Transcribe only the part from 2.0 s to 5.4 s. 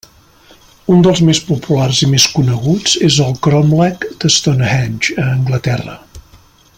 i més coneguts és el cromlec de Stonehenge, a